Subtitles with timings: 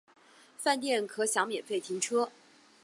[0.57, 2.31] 饭店可享免费停车